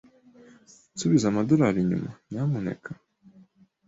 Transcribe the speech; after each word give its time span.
Nsubiza 0.93 1.27
$ 1.55 1.81
inyuma, 1.81 2.11
nyamuneka. 2.31 2.91